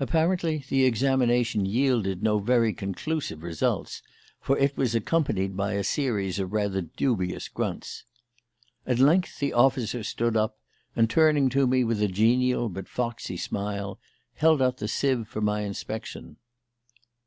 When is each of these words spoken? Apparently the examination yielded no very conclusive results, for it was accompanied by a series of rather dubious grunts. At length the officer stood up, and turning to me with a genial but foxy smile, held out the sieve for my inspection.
Apparently 0.00 0.64
the 0.66 0.86
examination 0.86 1.66
yielded 1.66 2.22
no 2.22 2.38
very 2.38 2.72
conclusive 2.72 3.42
results, 3.42 4.02
for 4.40 4.56
it 4.56 4.74
was 4.78 4.94
accompanied 4.94 5.58
by 5.58 5.74
a 5.74 5.84
series 5.84 6.38
of 6.38 6.54
rather 6.54 6.80
dubious 6.80 7.48
grunts. 7.50 8.04
At 8.86 8.98
length 8.98 9.40
the 9.40 9.52
officer 9.52 10.02
stood 10.02 10.38
up, 10.38 10.56
and 10.96 11.10
turning 11.10 11.50
to 11.50 11.66
me 11.66 11.84
with 11.84 12.00
a 12.00 12.08
genial 12.08 12.70
but 12.70 12.88
foxy 12.88 13.36
smile, 13.36 13.98
held 14.36 14.62
out 14.62 14.78
the 14.78 14.88
sieve 14.88 15.28
for 15.28 15.42
my 15.42 15.60
inspection. 15.60 16.38